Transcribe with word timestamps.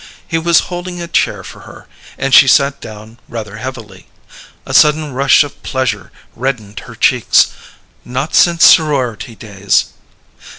He 0.27 0.39
was 0.39 0.61
holding 0.71 0.99
a 0.99 1.07
chair 1.07 1.43
for 1.43 1.59
her, 1.59 1.85
and 2.17 2.33
she 2.33 2.47
sat 2.47 2.81
down 2.81 3.19
rather 3.29 3.57
heavily. 3.57 4.07
A 4.65 4.73
sudden 4.73 5.13
rush 5.13 5.43
of 5.43 5.61
pleasure 5.61 6.11
reddened 6.35 6.79
her 6.89 6.95
cheeks. 6.95 7.51
_Not 8.03 8.33
since 8.33 8.65
sorority 8.65 9.35
days 9.35 9.93